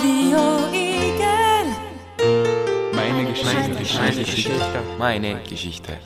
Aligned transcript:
Radio 0.00 0.38
Igel. 0.72 1.66
Meine 2.94 3.28
Geschichte. 3.28 3.98
Meine 3.98 4.24
Geschichte. 4.24 4.82
Meine 4.98 5.42
Geschichte. 5.46 5.98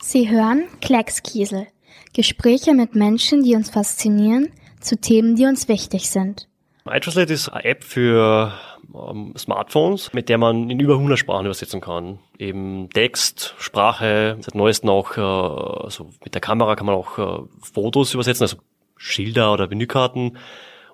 Sie 0.00 0.30
hören 0.30 0.66
Kleckskiesel. 0.80 1.66
Gespräche 2.12 2.74
mit 2.74 2.94
Menschen, 2.94 3.42
die 3.42 3.56
uns 3.56 3.70
faszinieren, 3.70 4.52
zu 4.80 4.96
Themen, 4.96 5.34
die 5.34 5.46
uns 5.46 5.66
wichtig 5.66 6.08
sind. 6.08 6.46
iTranslate 6.88 7.32
ist 7.32 7.48
eine 7.48 7.64
App 7.64 7.82
für 7.82 8.52
ähm, 8.94 9.34
Smartphones, 9.36 10.12
mit 10.12 10.28
der 10.28 10.38
man 10.38 10.70
in 10.70 10.80
über 10.80 10.94
100 10.94 11.18
Sprachen 11.18 11.46
übersetzen 11.46 11.80
kann. 11.80 12.18
Eben 12.38 12.88
Text, 12.90 13.54
Sprache, 13.58 14.36
seit 14.40 14.54
neuestem 14.54 14.90
auch, 14.90 15.16
äh, 15.16 15.20
also 15.20 16.10
mit 16.22 16.34
der 16.34 16.40
Kamera 16.40 16.76
kann 16.76 16.86
man 16.86 16.94
auch 16.94 17.18
äh, 17.18 17.44
Fotos 17.60 18.14
übersetzen, 18.14 18.44
also 18.44 18.56
Schilder 18.96 19.52
oder 19.52 19.68
Menükarten. 19.68 20.38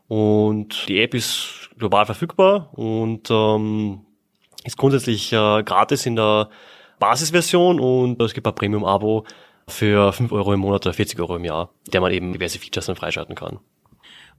Und 0.09 0.89
die 0.89 1.01
App 1.01 1.15
ist 1.15 1.71
global 1.79 2.07
verfügbar 2.07 2.71
und 2.73 3.31
ähm, 3.31 4.01
ist 4.65 4.77
grundsätzlich 4.77 5.33
äh, 5.33 5.63
gratis 5.63 6.07
in 6.07 6.17
der 6.17 6.51
Basisversion 6.99 7.81
und 7.81 8.21
es 8.21 8.35
gibt 8.35 8.47
ein 8.47 8.55
Premium-Abo 8.55 9.25
für 9.69 10.13
5 10.13 10.33
Euro 10.33 10.53
im 10.53 10.61
Monat 10.61 10.85
oder 10.87 10.93
40 10.93 11.19
Euro 11.21 11.37
im 11.37 11.45
Jahr, 11.45 11.71
der 11.93 12.01
man 12.01 12.13
eben 12.13 12.33
diverse 12.33 12.59
Features 12.59 12.87
dann 12.87 12.97
freischalten 12.97 13.35
kann. 13.35 13.61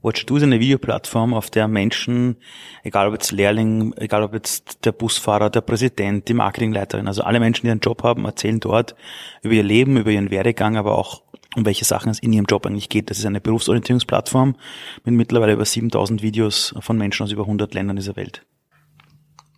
Watch2 0.02 0.36
ist 0.36 0.42
eine 0.42 0.60
Videoplattform, 0.60 1.32
auf 1.32 1.50
der 1.50 1.68
Menschen, 1.68 2.36
egal 2.82 3.06
ob 3.06 3.14
jetzt 3.14 3.30
Lehrling, 3.30 3.94
egal 3.96 4.22
ob 4.22 4.34
jetzt 4.34 4.84
der 4.84 4.92
Busfahrer, 4.92 5.48
der 5.48 5.60
Präsident, 5.60 6.28
die 6.28 6.34
Marketingleiterin, 6.34 7.06
also 7.06 7.22
alle 7.22 7.38
Menschen, 7.38 7.66
die 7.66 7.70
einen 7.70 7.80
Job 7.80 8.02
haben, 8.02 8.24
erzählen 8.24 8.58
dort 8.58 8.96
über 9.42 9.54
ihr 9.54 9.62
Leben, 9.62 9.96
über 9.96 10.10
ihren 10.10 10.30
Werdegang, 10.30 10.76
aber 10.76 10.98
auch 10.98 11.22
um 11.54 11.66
welche 11.66 11.84
Sachen 11.84 12.10
es 12.10 12.18
in 12.18 12.32
ihrem 12.32 12.46
Job 12.46 12.66
eigentlich 12.66 12.88
geht. 12.88 13.10
Das 13.10 13.18
ist 13.18 13.26
eine 13.26 13.40
Berufsorientierungsplattform 13.40 14.56
mit 15.04 15.14
mittlerweile 15.14 15.52
über 15.52 15.64
7000 15.64 16.22
Videos 16.22 16.74
von 16.80 16.96
Menschen 16.96 17.24
aus 17.24 17.32
über 17.32 17.42
100 17.42 17.74
Ländern 17.74 17.96
dieser 17.96 18.16
Welt. 18.16 18.44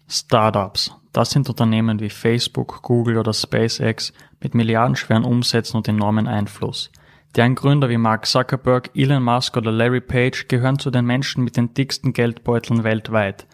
Startups. 0.08 0.94
Das 1.12 1.30
sind 1.30 1.48
Unternehmen 1.48 2.00
wie 2.00 2.10
Facebook, 2.10 2.82
Google 2.82 3.18
oder 3.18 3.32
SpaceX 3.32 4.12
mit 4.40 4.54
milliardenschweren 4.54 5.24
Umsätzen 5.24 5.76
und 5.76 5.88
enormen 5.88 6.26
Einfluss. 6.26 6.90
Deren 7.36 7.56
Gründer 7.56 7.88
wie 7.88 7.96
Mark 7.96 8.26
Zuckerberg, 8.26 8.90
Elon 8.94 9.24
Musk 9.24 9.56
oder 9.56 9.72
Larry 9.72 10.00
Page 10.00 10.46
gehören 10.46 10.78
zu 10.78 10.92
den 10.92 11.04
Menschen 11.04 11.42
mit 11.42 11.56
den 11.56 11.74
dicksten 11.74 12.12
Geldbeuteln 12.12 12.84
weltweit. 12.84 13.48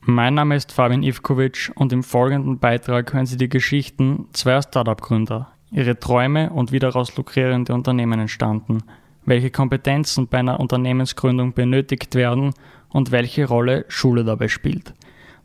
Mein 0.00 0.34
Name 0.34 0.56
ist 0.56 0.72
Fabian 0.72 1.04
Ivkovic 1.04 1.70
und 1.76 1.92
im 1.92 2.02
folgenden 2.02 2.58
Beitrag 2.58 3.12
hören 3.12 3.26
Sie 3.26 3.36
die 3.36 3.48
Geschichten 3.48 4.26
zweier 4.32 4.62
Startup-Gründer, 4.62 5.52
ihre 5.70 6.00
Träume 6.00 6.50
und 6.50 6.72
wie 6.72 6.80
daraus 6.80 7.16
lukrierende 7.16 7.72
Unternehmen 7.72 8.18
entstanden, 8.18 8.78
welche 9.24 9.52
Kompetenzen 9.52 10.26
bei 10.26 10.38
einer 10.38 10.58
Unternehmensgründung 10.58 11.52
benötigt 11.52 12.16
werden 12.16 12.52
und 12.88 13.12
welche 13.12 13.46
Rolle 13.46 13.84
Schule 13.86 14.24
dabei 14.24 14.48
spielt. 14.48 14.94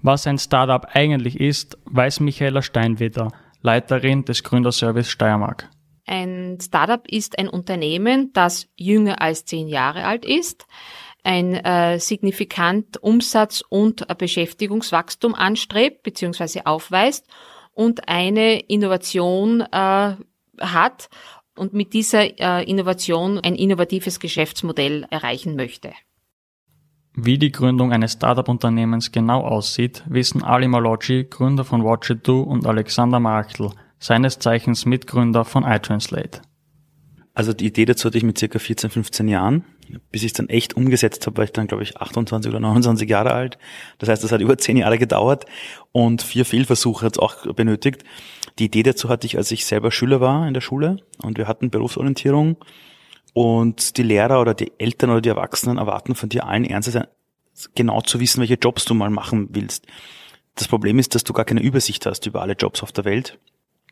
Was 0.02 0.25
ein 0.25 0.39
Startup 0.39 0.88
eigentlich 0.94 1.39
ist, 1.39 1.78
weiß 1.86 2.22
Michaela 2.22 2.64
Steinwetter, 2.64 3.28
Leiterin 3.61 4.25
des 4.25 4.44
Gründerservice 4.44 5.11
Steiermark. 5.11 5.70
Ein 6.08 6.58
Startup 6.61 7.05
ist 7.08 7.38
ein 7.38 7.50
Unternehmen, 7.50 8.31
das 8.31 8.67
jünger 8.77 9.22
als 9.22 9.44
zehn 9.44 9.67
Jahre 9.67 10.05
alt 10.05 10.23
ist, 10.25 10.66
ein 11.23 11.53
äh, 11.55 11.99
signifikant 11.99 13.03
Umsatz- 13.03 13.61
und 13.67 14.08
Beschäftigungswachstum 14.17 15.36
anstrebt 15.36 16.03
bzw. 16.03 16.61
aufweist 16.64 17.27
und 17.73 18.08
eine 18.08 18.59
Innovation 18.61 19.61
äh, 19.61 20.16
hat 20.59 21.09
und 21.58 21.73
mit 21.73 21.94
dieser 21.94 22.39
äh, 22.39 22.64
Innovation 22.64 23.39
ein 23.39 23.55
innovatives 23.55 24.21
Geschäftsmodell 24.21 25.05
erreichen 25.09 25.58
möchte. 25.58 25.92
Wie 27.14 27.38
die 27.38 27.52
Gründung 27.52 27.92
eines 27.92 28.14
Startup-Unternehmens 28.14 29.11
genau 29.11 29.42
aussieht, 29.42 30.03
wissen 30.08 30.44
Ali 30.44 30.67
Malocci, 30.69 31.26
Gründer 31.30 31.65
von 31.65 31.81
Watch2 31.81 32.43
und 32.43 32.65
Alexander 32.65 33.20
Marktl, 33.20 33.71
seines 33.99 34.39
Zeichens 34.39 34.85
Mitgründer 34.85 35.45
von 35.45 35.63
iTranslate. 35.63 36.41
Also 37.33 37.53
die 37.53 37.67
Idee 37.67 37.85
dazu 37.85 38.08
hatte 38.08 38.17
ich 38.17 38.23
mit 38.23 38.39
circa 38.39 38.58
14, 38.58 38.89
15 38.89 39.27
Jahren. 39.27 39.63
Bis 40.11 40.23
ich 40.23 40.27
es 40.27 40.33
dann 40.33 40.49
echt 40.49 40.75
umgesetzt 40.75 41.27
habe, 41.27 41.37
war 41.37 41.43
ich 41.43 41.53
dann, 41.53 41.67
glaube 41.67 41.83
ich, 41.83 41.97
28 41.97 42.49
oder 42.49 42.59
29 42.59 43.07
Jahre 43.07 43.31
alt. 43.31 43.57
Das 43.99 44.09
heißt, 44.09 44.23
das 44.23 44.31
hat 44.31 44.41
über 44.41 44.57
10 44.57 44.77
Jahre 44.77 44.97
gedauert 44.97 45.45
und 45.91 46.23
vier 46.23 46.45
Fehlversuche 46.45 47.05
hat 47.05 47.15
es 47.15 47.19
auch 47.19 47.45
benötigt. 47.53 48.03
Die 48.59 48.65
Idee 48.65 48.83
dazu 48.83 49.07
hatte 49.07 49.27
ich, 49.27 49.37
als 49.37 49.52
ich 49.52 49.65
selber 49.65 49.91
Schüler 49.91 50.19
war 50.19 50.47
in 50.47 50.55
der 50.55 50.61
Schule 50.61 50.97
und 51.21 51.37
wir 51.37 51.47
hatten 51.47 51.69
Berufsorientierung 51.69 52.57
und 53.33 53.97
die 53.97 54.03
Lehrer 54.03 54.41
oder 54.41 54.55
die 54.55 54.71
Eltern 54.80 55.11
oder 55.11 55.21
die 55.21 55.30
Erwachsenen 55.30 55.77
erwarten 55.77 56.15
von 56.15 56.30
dir 56.30 56.47
allen 56.47 56.65
Ernstes, 56.65 56.99
genau 57.75 58.02
zu 58.02 58.19
wissen, 58.19 58.39
welche 58.39 58.55
Jobs 58.55 58.86
du 58.86 58.95
mal 58.95 59.11
machen 59.11 59.49
willst. 59.52 59.86
Das 60.55 60.67
Problem 60.67 60.97
ist, 60.97 61.13
dass 61.13 61.23
du 61.23 61.33
gar 61.33 61.45
keine 61.45 61.61
Übersicht 61.61 62.07
hast 62.07 62.25
über 62.25 62.41
alle 62.41 62.53
Jobs 62.53 62.81
auf 62.81 62.91
der 62.91 63.05
Welt. 63.05 63.37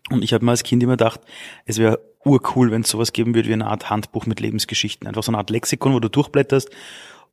Und 0.09 0.23
ich 0.23 0.33
habe 0.33 0.45
mir 0.45 0.51
als 0.51 0.63
Kind 0.63 0.83
immer 0.83 0.93
gedacht, 0.93 1.21
es 1.65 1.77
wäre 1.77 1.99
urcool, 2.23 2.71
wenn 2.71 2.81
es 2.81 2.89
sowas 2.89 3.13
geben 3.13 3.33
würde 3.33 3.49
wie 3.49 3.53
eine 3.53 3.67
Art 3.67 3.89
Handbuch 3.89 4.25
mit 4.25 4.39
Lebensgeschichten. 4.39 5.07
Einfach 5.07 5.23
so 5.23 5.31
eine 5.31 5.37
Art 5.37 5.49
Lexikon, 5.49 5.93
wo 5.93 5.99
du 5.99 6.09
durchblätterst 6.09 6.69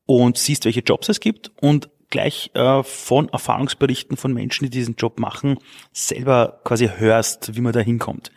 und 0.06 0.38
siehst, 0.38 0.64
welche 0.64 0.80
Jobs 0.80 1.08
es 1.08 1.20
gibt 1.20 1.50
und 1.60 1.90
gleich 2.10 2.50
äh, 2.54 2.82
von 2.82 3.28
Erfahrungsberichten 3.30 4.16
von 4.16 4.32
Menschen, 4.32 4.64
die 4.64 4.70
diesen 4.70 4.96
Job 4.96 5.18
machen, 5.18 5.58
selber 5.92 6.60
quasi 6.64 6.88
hörst, 6.88 7.56
wie 7.56 7.60
man 7.60 7.72
da 7.72 7.80
hinkommt. 7.80 8.30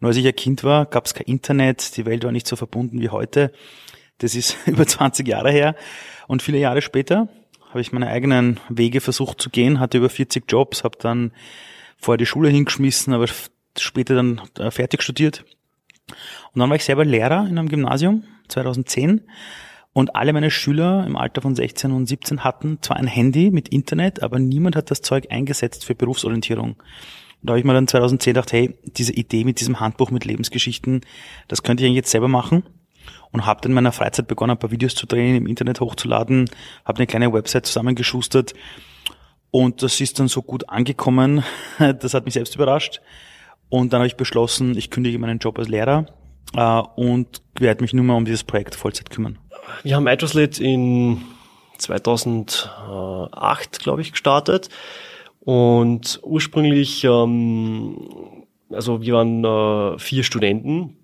Nur 0.00 0.08
als 0.08 0.16
ich 0.16 0.26
ein 0.26 0.34
Kind 0.34 0.64
war, 0.64 0.86
gab 0.86 1.06
es 1.06 1.14
kein 1.14 1.26
Internet, 1.26 1.96
die 1.96 2.06
Welt 2.06 2.24
war 2.24 2.32
nicht 2.32 2.46
so 2.46 2.56
verbunden 2.56 3.00
wie 3.00 3.10
heute. 3.10 3.52
Das 4.18 4.34
ist 4.34 4.56
über 4.66 4.86
20 4.86 5.28
Jahre 5.28 5.50
her. 5.50 5.76
Und 6.26 6.42
viele 6.42 6.58
Jahre 6.58 6.82
später 6.82 7.28
habe 7.68 7.80
ich 7.80 7.92
meine 7.92 8.08
eigenen 8.08 8.58
Wege 8.68 9.00
versucht 9.00 9.40
zu 9.40 9.50
gehen, 9.50 9.78
hatte 9.78 9.98
über 9.98 10.08
40 10.08 10.44
Jobs, 10.50 10.84
habe 10.84 10.98
dann 10.98 11.32
vorher 11.98 12.18
die 12.18 12.26
Schule 12.26 12.48
hingeschmissen, 12.48 13.12
aber 13.12 13.26
später 13.76 14.14
dann 14.14 14.40
äh, 14.58 14.70
fertig 14.70 15.02
studiert. 15.02 15.44
Und 16.52 16.60
dann 16.60 16.68
war 16.68 16.76
ich 16.76 16.84
selber 16.84 17.04
Lehrer 17.04 17.46
in 17.48 17.58
einem 17.58 17.68
Gymnasium, 17.68 18.24
2010. 18.48 19.22
Und 19.92 20.14
alle 20.14 20.32
meine 20.32 20.50
Schüler 20.50 21.04
im 21.06 21.16
Alter 21.16 21.42
von 21.42 21.56
16 21.56 21.90
und 21.90 22.06
17 22.06 22.44
hatten 22.44 22.78
zwar 22.82 22.98
ein 22.98 23.06
Handy 23.06 23.50
mit 23.50 23.68
Internet, 23.68 24.22
aber 24.22 24.38
niemand 24.38 24.76
hat 24.76 24.90
das 24.90 25.02
Zeug 25.02 25.26
eingesetzt 25.30 25.84
für 25.84 25.94
Berufsorientierung. 25.94 26.76
Da 27.42 27.52
habe 27.52 27.60
ich 27.60 27.64
mir 27.64 27.72
dann 27.72 27.86
2010 27.86 28.34
gedacht, 28.34 28.52
hey, 28.52 28.78
diese 28.84 29.12
Idee 29.12 29.44
mit 29.44 29.60
diesem 29.60 29.80
Handbuch 29.80 30.10
mit 30.10 30.24
Lebensgeschichten, 30.24 31.02
das 31.46 31.62
könnte 31.62 31.82
ich 31.82 31.86
eigentlich 31.86 31.96
jetzt 31.96 32.10
selber 32.10 32.28
machen. 32.28 32.64
Und 33.30 33.46
habe 33.46 33.60
dann 33.60 33.72
in 33.72 33.74
meiner 33.74 33.92
Freizeit 33.92 34.26
begonnen, 34.26 34.52
ein 34.52 34.58
paar 34.58 34.70
Videos 34.70 34.94
zu 34.94 35.06
drehen, 35.06 35.36
im 35.36 35.46
Internet 35.46 35.80
hochzuladen, 35.80 36.48
habe 36.84 36.98
eine 36.98 37.06
kleine 37.06 37.32
Website 37.32 37.66
zusammengeschustert. 37.66 38.54
Und 39.50 39.82
das 39.82 40.00
ist 40.00 40.18
dann 40.18 40.28
so 40.28 40.42
gut 40.42 40.68
angekommen, 40.68 41.42
das 41.78 42.14
hat 42.14 42.24
mich 42.24 42.34
selbst 42.34 42.54
überrascht. 42.54 43.00
Und 43.70 43.92
dann 43.92 44.00
habe 44.00 44.06
ich 44.06 44.16
beschlossen, 44.16 44.76
ich 44.76 44.90
kündige 44.90 45.18
meinen 45.18 45.38
Job 45.38 45.58
als 45.58 45.68
Lehrer 45.68 46.06
äh, 46.54 46.82
und 46.96 47.42
werde 47.58 47.82
mich 47.82 47.92
nur 47.92 48.04
mal 48.04 48.14
um 48.14 48.24
dieses 48.24 48.44
Projekt 48.44 48.74
Vollzeit 48.74 49.10
kümmern. 49.10 49.38
Wir 49.82 49.96
haben 49.96 50.06
iTranslate 50.06 50.62
in 50.62 51.20
2008, 51.78 53.80
glaube 53.80 54.02
ich, 54.02 54.12
gestartet. 54.12 54.68
Und 55.40 56.20
ursprünglich, 56.22 57.04
ähm, 57.04 58.44
also 58.70 59.02
wir 59.02 59.14
waren 59.14 59.44
äh, 59.44 59.98
vier 59.98 60.24
Studenten. 60.24 60.96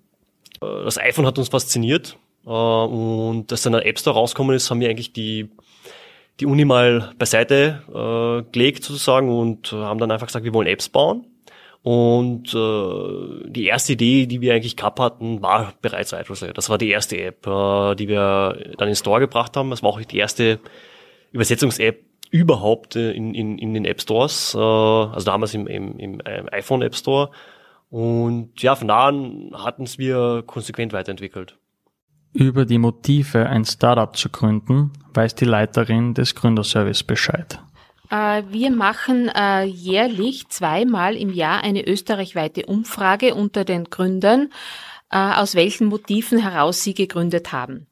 Äh, 0.61 0.83
das 0.83 0.99
iPhone 0.99 1.25
hat 1.25 1.37
uns 1.37 1.49
fasziniert. 1.49 2.17
Äh, 2.45 2.49
und 2.49 3.51
als 3.51 3.63
dann 3.63 3.73
der 3.73 3.85
App 3.85 3.99
Store 3.99 4.15
rausgekommen 4.15 4.55
ist, 4.55 4.69
haben 4.69 4.79
wir 4.79 4.89
eigentlich 4.89 5.13
die, 5.13 5.49
die 6.39 6.45
Uni 6.45 6.65
mal 6.65 7.11
beiseite 7.17 7.81
äh, 7.89 8.51
gelegt 8.51 8.83
sozusagen 8.83 9.29
und 9.29 9.71
haben 9.71 9.99
dann 9.99 10.11
einfach 10.11 10.27
gesagt, 10.27 10.45
wir 10.45 10.53
wollen 10.53 10.67
Apps 10.67 10.89
bauen. 10.89 11.25
Und 11.85 12.51
äh, 12.55 13.47
die 13.47 13.67
erste 13.67 13.93
Idee, 13.93 14.25
die 14.25 14.41
wir 14.41 14.55
eigentlich 14.55 14.75
gehabt 14.75 14.99
hatten, 14.99 15.43
war 15.43 15.75
bereits 15.83 16.13
iTranslate. 16.13 16.53
Das 16.53 16.67
war 16.67 16.79
die 16.79 16.89
erste 16.89 17.15
App, 17.21 17.45
äh, 17.45 17.93
die 17.93 18.07
wir 18.07 18.73
dann 18.79 18.87
in 18.87 18.95
Store 18.95 19.19
gebracht 19.19 19.55
haben. 19.55 19.69
Das 19.69 19.83
war 19.83 19.91
auch 19.91 20.01
die 20.01 20.17
erste 20.17 20.59
Übersetzungs-App, 21.31 22.03
überhaupt 22.31 22.95
äh, 22.95 23.11
in, 23.11 23.35
in, 23.35 23.59
in 23.59 23.75
den 23.75 23.85
App 23.85 24.01
Stores, 24.01 24.55
äh, 24.55 24.57
also 24.57 25.25
damals 25.25 25.53
im, 25.53 25.67
im, 25.67 25.99
im 25.99 26.21
iPhone 26.51 26.81
App 26.81 26.95
Store. 26.95 27.29
Und 27.91 28.59
ja, 28.63 28.73
von 28.73 28.87
da 28.87 29.09
an 29.09 29.51
hatten 29.53 29.83
es 29.83 29.99
wir 29.99 30.41
konsequent 30.47 30.91
weiterentwickelt. 30.91 31.55
Über 32.33 32.65
die 32.65 32.79
Motive, 32.79 33.47
ein 33.47 33.63
Startup 33.63 34.17
zu 34.17 34.29
gründen, 34.29 34.91
weiß 35.13 35.35
die 35.35 35.45
Leiterin 35.45 36.15
des 36.15 36.33
Gründerservice 36.33 37.03
Bescheid. 37.03 37.59
Äh, 38.09 38.43
wir 38.49 38.71
machen 38.71 39.29
äh, 39.29 39.63
jährlich 39.63 40.47
zweimal 40.49 41.15
im 41.15 41.31
Jahr 41.33 41.63
eine 41.63 41.87
österreichweite 41.87 42.65
Umfrage 42.65 43.35
unter 43.35 43.65
den 43.65 43.85
Gründern, 43.85 44.49
aus 45.07 45.53
welchen 45.55 45.87
Motiven 45.87 46.39
heraus 46.39 46.83
sie 46.83 46.95
gegründet 46.95 47.53
haben. 47.53 47.87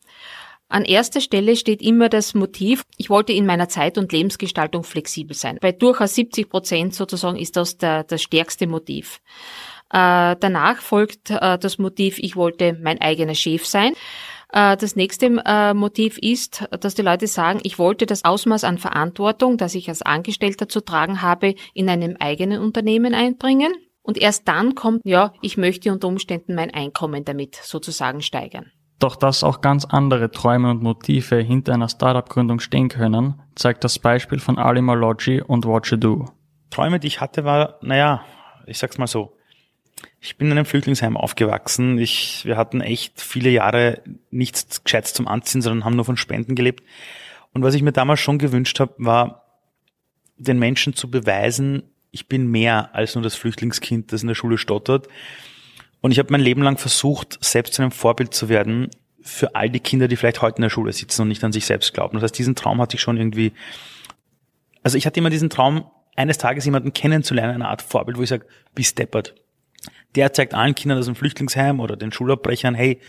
An 0.74 0.86
erster 0.86 1.22
Stelle 1.22 1.56
steht 1.56 1.84
immer 1.84 2.10
das 2.10 2.34
Motiv, 2.34 2.84
ich 2.98 3.12
wollte 3.12 3.32
in 3.32 3.46
meiner 3.46 3.70
Zeit- 3.70 4.00
und 4.00 4.12
Lebensgestaltung 4.12 4.84
flexibel 4.84 5.36
sein. 5.36 5.60
Bei 5.62 5.72
durchaus 5.72 6.16
70 6.16 6.50
Prozent 6.50 6.96
sozusagen 6.96 7.38
ist 7.38 7.56
das 7.58 7.78
der, 7.78 8.04
das 8.04 8.24
stärkste 8.24 8.66
Motiv. 8.66 9.22
Äh, 9.92 10.36
danach 10.40 10.78
folgt 10.78 11.30
äh, 11.30 11.60
das 11.60 11.78
Motiv, 11.78 12.18
ich 12.18 12.36
wollte 12.36 12.76
mein 12.82 13.00
eigener 13.00 13.36
Chef 13.36 13.68
sein. 13.68 13.94
Äh, 14.54 14.78
das 14.78 14.96
nächste 14.96 15.42
äh, 15.46 15.74
Motiv 15.74 16.18
ist, 16.20 16.66
dass 16.80 16.96
die 16.96 17.02
Leute 17.02 17.28
sagen, 17.28 17.60
ich 17.64 17.80
wollte 17.80 18.06
das 18.06 18.24
Ausmaß 18.24 18.64
an 18.64 18.78
Verantwortung, 18.78 19.58
das 19.58 19.76
ich 19.76 19.90
als 19.90 20.04
Angestellter 20.04 20.70
zu 20.70 20.82
tragen 20.82 21.22
habe, 21.22 21.56
in 21.74 21.90
einem 21.90 22.16
eigenen 22.20 22.62
Unternehmen 22.62 23.14
einbringen. 23.14 23.74
Und 24.04 24.18
erst 24.18 24.48
dann 24.48 24.76
kommt, 24.76 25.02
ja, 25.06 25.34
ich 25.42 25.58
möchte 25.58 25.92
unter 25.92 26.08
Umständen 26.08 26.56
mein 26.56 26.74
Einkommen 26.74 27.26
damit 27.26 27.56
sozusagen 27.56 28.22
steigern. 28.22 28.72
Doch 29.00 29.16
dass 29.16 29.44
auch 29.44 29.62
ganz 29.62 29.86
andere 29.86 30.30
Träume 30.30 30.70
und 30.70 30.84
Motive 30.84 31.38
hinter 31.38 31.74
einer 31.74 31.90
Startup-Gründung 31.90 32.60
stehen 32.60 32.90
können, 32.90 33.42
zeigt 33.56 33.84
das 33.84 34.00
Beispiel 34.00 34.40
von 34.40 34.58
Ali 34.58 34.82
Maloggi 34.82 35.42
und 35.42 35.66
What 35.66 35.88
You 35.88 35.98
Do. 35.98 36.26
Träume, 36.70 37.00
die 37.00 37.08
ich 37.08 37.22
hatte, 37.22 37.44
war, 37.44 37.80
naja, 37.82 38.24
ich 38.68 38.78
sag's 38.78 38.98
mal 38.98 39.08
so. 39.08 39.36
Ich 40.20 40.38
bin 40.38 40.48
in 40.48 40.54
einem 40.54 40.66
Flüchtlingsheim 40.66 41.18
aufgewachsen. 41.18 41.98
Ich, 41.98 42.46
wir 42.46 42.58
hatten 42.58 42.82
echt 42.82 43.20
viele 43.20 43.50
Jahre 43.50 44.02
nichts 44.32 44.84
Gescheites 44.84 45.14
zum 45.14 45.28
Anziehen, 45.28 45.62
sondern 45.62 45.86
haben 45.86 45.96
nur 45.96 46.06
von 46.06 46.18
Spenden 46.18 46.56
gelebt. 46.56 46.84
Und 47.54 47.64
was 47.64 47.74
ich 47.74 47.82
mir 47.84 47.92
damals 47.92 48.20
schon 48.20 48.40
gewünscht 48.40 48.80
habe, 48.80 48.94
war, 48.98 49.44
den 50.38 50.60
Menschen 50.60 50.94
zu 50.94 51.10
beweisen, 51.10 51.84
ich 52.12 52.28
bin 52.28 52.48
mehr 52.48 52.94
als 52.94 53.16
nur 53.16 53.24
das 53.24 53.36
Flüchtlingskind, 53.36 54.12
das 54.12 54.22
in 54.22 54.28
der 54.28 54.36
Schule 54.36 54.58
stottert. 54.58 55.08
Und 56.02 56.12
ich 56.12 56.20
habe 56.20 56.32
mein 56.32 56.42
Leben 56.42 56.62
lang 56.62 56.78
versucht, 56.78 57.38
selbst 57.44 57.74
zu 57.74 57.82
einem 57.82 57.92
Vorbild 57.92 58.34
zu 58.34 58.50
werden 58.50 58.90
für 59.22 59.56
all 59.56 59.70
die 59.70 59.80
Kinder, 59.80 60.08
die 60.08 60.16
vielleicht 60.16 60.42
heute 60.42 60.58
in 60.58 60.64
der 60.64 60.70
Schule 60.70 60.92
sitzen 60.92 61.24
und 61.24 61.30
nicht 61.30 61.44
an 61.44 61.54
sich 61.54 61.66
selbst 61.66 61.94
glauben. 61.94 62.16
Das 62.16 62.24
heißt, 62.24 62.38
diesen 62.38 62.56
Traum 62.56 62.82
hatte 62.82 62.96
ich 62.96 63.02
schon 63.02 63.18
irgendwie, 63.18 63.54
also 64.84 64.98
ich 64.98 65.06
hatte 65.06 65.20
immer 65.20 65.30
diesen 65.30 65.50
Traum, 65.50 65.86
eines 66.16 66.38
Tages 66.38 66.66
jemanden 66.66 66.94
kennenzulernen, 66.94 67.56
eine 67.56 67.70
Art 67.70 67.82
Vorbild, 67.82 68.18
wo 68.18 68.22
ich 68.22 68.30
sage, 68.30 68.46
bis 68.76 68.94
deppert. 68.96 69.34
Der 70.16 70.34
zeigt 70.34 70.54
allen 70.54 70.76
Kindern 70.76 71.00
aus 71.00 71.06
dem 71.06 71.16
Flüchtlingsheim 71.16 71.80
oder 71.80 71.96
den 71.96 72.12
Schulabbrechern, 72.12 72.76
hey, 72.76 73.00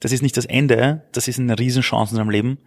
das 0.00 0.12
ist 0.12 0.22
nicht 0.22 0.36
das 0.36 0.44
Ende, 0.44 1.02
das 1.12 1.28
ist 1.28 1.38
eine 1.38 1.58
Riesenchance 1.58 2.14
in 2.14 2.18
deinem 2.18 2.30
Leben. 2.30 2.58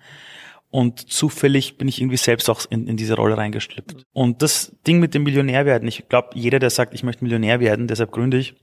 Und 0.71 1.11
zufällig 1.11 1.77
bin 1.77 1.87
ich 1.87 1.99
irgendwie 1.99 2.17
selbst 2.17 2.49
auch 2.49 2.61
in, 2.69 2.87
in 2.87 2.95
diese 2.95 3.15
Rolle 3.15 3.37
reingeschlüpft. 3.37 4.05
Und 4.13 4.41
das 4.43 4.75
Ding 4.85 4.99
mit 4.99 5.15
dem 5.15 5.23
Millionär 5.23 5.65
werden, 5.65 5.87
ich 5.87 6.07
glaube, 6.09 6.29
jeder, 6.35 6.59
der 6.59 6.69
sagt, 6.69 6.93
ich 6.93 7.03
möchte 7.03 7.23
Millionär 7.23 7.59
werden, 7.59 7.87
deshalb 7.87 8.11
gründe 8.11 8.37
ich, 8.37 8.55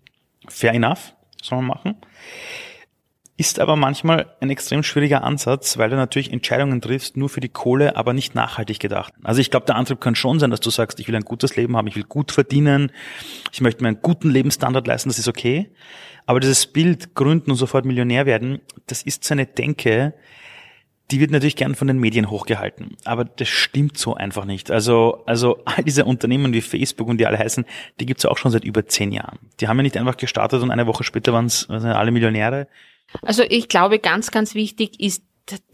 fair 0.48 0.72
enough, 0.72 1.14
soll 1.42 1.58
man 1.58 1.66
machen. 1.66 1.96
Ist 3.38 3.60
aber 3.60 3.76
manchmal 3.76 4.34
ein 4.40 4.48
extrem 4.48 4.82
schwieriger 4.82 5.22
Ansatz, 5.22 5.76
weil 5.76 5.90
du 5.90 5.96
natürlich 5.96 6.32
Entscheidungen 6.32 6.80
triffst, 6.80 7.18
nur 7.18 7.28
für 7.28 7.40
die 7.40 7.50
Kohle, 7.50 7.94
aber 7.94 8.14
nicht 8.14 8.34
nachhaltig 8.34 8.80
gedacht. 8.80 9.12
Also 9.22 9.42
ich 9.42 9.50
glaube, 9.50 9.66
der 9.66 9.76
Antrieb 9.76 10.00
kann 10.00 10.14
schon 10.14 10.38
sein, 10.38 10.50
dass 10.50 10.60
du 10.60 10.70
sagst, 10.70 11.00
ich 11.00 11.08
will 11.08 11.16
ein 11.16 11.22
gutes 11.22 11.54
Leben 11.54 11.76
haben, 11.76 11.86
ich 11.86 11.96
will 11.96 12.04
gut 12.04 12.32
verdienen, 12.32 12.90
ich 13.52 13.60
möchte 13.60 13.82
mir 13.82 13.88
einen 13.88 14.00
guten 14.00 14.30
Lebensstandard 14.30 14.86
leisten, 14.86 15.10
das 15.10 15.18
ist 15.18 15.28
okay. 15.28 15.70
Aber 16.24 16.40
dieses 16.40 16.66
Bild, 16.66 17.14
gründen 17.14 17.50
und 17.50 17.58
sofort 17.58 17.84
Millionär 17.84 18.24
werden, 18.24 18.60
das 18.86 19.02
ist 19.02 19.22
so 19.22 19.34
eine 19.34 19.44
Denke, 19.44 20.14
die 21.10 21.20
wird 21.20 21.30
natürlich 21.30 21.56
gern 21.56 21.74
von 21.74 21.88
den 21.88 21.98
Medien 21.98 22.30
hochgehalten. 22.30 22.96
Aber 23.04 23.24
das 23.24 23.48
stimmt 23.48 23.96
so 23.98 24.14
einfach 24.14 24.44
nicht. 24.44 24.70
Also, 24.70 25.22
also 25.26 25.62
all 25.64 25.84
diese 25.84 26.04
Unternehmen 26.04 26.52
wie 26.52 26.62
Facebook 26.62 27.06
und 27.06 27.18
die 27.18 27.26
alle 27.26 27.38
heißen, 27.38 27.64
die 28.00 28.06
gibt's 28.06 28.24
auch 28.24 28.38
schon 28.38 28.50
seit 28.50 28.64
über 28.64 28.86
zehn 28.86 29.12
Jahren. 29.12 29.38
Die 29.60 29.68
haben 29.68 29.76
ja 29.76 29.82
nicht 29.82 29.96
einfach 29.96 30.16
gestartet 30.16 30.62
und 30.62 30.70
eine 30.70 30.86
Woche 30.86 31.04
später 31.04 31.32
waren 31.32 31.46
es 31.46 31.68
alle 31.68 32.10
Millionäre. 32.10 32.66
Also 33.22 33.42
ich 33.42 33.68
glaube, 33.68 33.98
ganz, 33.98 34.30
ganz 34.30 34.54
wichtig 34.54 35.00
ist 35.00 35.22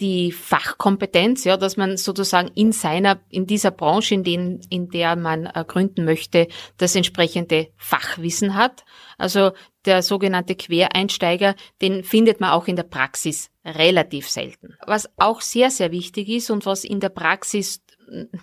die 0.00 0.32
Fachkompetenz, 0.32 1.44
ja, 1.44 1.56
dass 1.56 1.76
man 1.76 1.96
sozusagen 1.96 2.48
in 2.48 2.72
seiner, 2.72 3.20
in 3.30 3.46
dieser 3.46 3.70
Branche, 3.70 4.14
in, 4.14 4.22
den, 4.22 4.60
in 4.68 4.88
der 4.90 5.16
man 5.16 5.46
äh, 5.46 5.64
gründen 5.66 6.04
möchte, 6.04 6.48
das 6.76 6.94
entsprechende 6.94 7.68
Fachwissen 7.76 8.54
hat. 8.54 8.84
Also 9.16 9.52
der 9.86 10.02
sogenannte 10.02 10.56
Quereinsteiger, 10.56 11.54
den 11.80 12.04
findet 12.04 12.40
man 12.40 12.50
auch 12.50 12.68
in 12.68 12.76
der 12.76 12.82
Praxis 12.82 13.50
relativ 13.64 14.28
selten. 14.28 14.76
Was 14.86 15.08
auch 15.16 15.40
sehr, 15.40 15.70
sehr 15.70 15.90
wichtig 15.90 16.28
ist 16.28 16.50
und 16.50 16.66
was 16.66 16.84
in 16.84 17.00
der 17.00 17.08
Praxis 17.08 17.82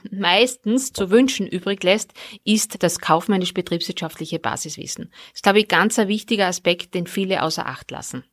meistens 0.10 0.94
zu 0.94 1.12
wünschen 1.12 1.46
übrig 1.46 1.84
lässt, 1.84 2.14
ist 2.44 2.82
das 2.82 3.00
kaufmännisch-betriebswirtschaftliche 3.00 4.40
Basiswissen. 4.40 5.12
Das 5.12 5.36
ist, 5.36 5.44
glaube 5.44 5.60
ich, 5.60 5.68
ganz 5.68 6.00
ein 6.00 6.08
wichtiger 6.08 6.48
Aspekt, 6.48 6.96
den 6.96 7.06
viele 7.06 7.44
außer 7.44 7.68
Acht 7.68 7.92
lassen. 7.92 8.24